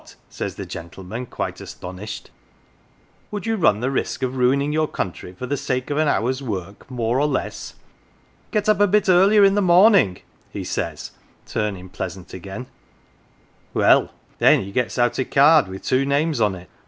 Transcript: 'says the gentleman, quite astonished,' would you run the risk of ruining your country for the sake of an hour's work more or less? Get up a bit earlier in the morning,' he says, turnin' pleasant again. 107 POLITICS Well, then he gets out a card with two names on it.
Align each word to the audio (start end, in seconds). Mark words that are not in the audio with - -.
'says 0.31 0.55
the 0.55 0.65
gentleman, 0.65 1.27
quite 1.27 1.61
astonished,' 1.61 2.31
would 3.29 3.45
you 3.45 3.55
run 3.55 3.81
the 3.81 3.91
risk 3.91 4.23
of 4.23 4.35
ruining 4.35 4.73
your 4.73 4.87
country 4.87 5.31
for 5.33 5.45
the 5.45 5.55
sake 5.55 5.91
of 5.91 5.97
an 5.99 6.07
hour's 6.07 6.41
work 6.41 6.89
more 6.89 7.19
or 7.19 7.27
less? 7.27 7.75
Get 8.49 8.67
up 8.67 8.79
a 8.79 8.87
bit 8.87 9.07
earlier 9.07 9.43
in 9.43 9.53
the 9.53 9.61
morning,' 9.61 10.21
he 10.49 10.63
says, 10.63 11.11
turnin' 11.45 11.89
pleasant 11.89 12.33
again. 12.33 12.65
107 13.73 13.73
POLITICS 13.73 13.75
Well, 13.75 14.19
then 14.39 14.63
he 14.65 14.71
gets 14.71 14.97
out 14.97 15.19
a 15.19 15.23
card 15.23 15.67
with 15.67 15.83
two 15.83 16.03
names 16.03 16.41
on 16.41 16.55
it. 16.55 16.67